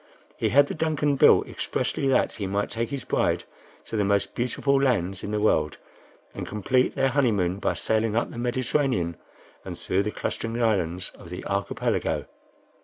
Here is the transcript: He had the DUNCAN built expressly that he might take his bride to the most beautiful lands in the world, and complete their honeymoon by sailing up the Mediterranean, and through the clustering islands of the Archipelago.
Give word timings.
He 0.35 0.49
had 0.49 0.65
the 0.65 0.73
DUNCAN 0.73 1.17
built 1.17 1.47
expressly 1.47 2.07
that 2.07 2.31
he 2.33 2.47
might 2.47 2.71
take 2.71 2.89
his 2.89 3.03
bride 3.05 3.43
to 3.85 3.95
the 3.95 4.03
most 4.03 4.33
beautiful 4.33 4.81
lands 4.81 5.23
in 5.23 5.29
the 5.29 5.39
world, 5.39 5.77
and 6.33 6.47
complete 6.47 6.95
their 6.95 7.09
honeymoon 7.09 7.59
by 7.59 7.75
sailing 7.75 8.15
up 8.15 8.31
the 8.31 8.39
Mediterranean, 8.39 9.15
and 9.63 9.77
through 9.77 10.01
the 10.01 10.09
clustering 10.09 10.59
islands 10.59 11.11
of 11.13 11.29
the 11.29 11.45
Archipelago. 11.45 12.25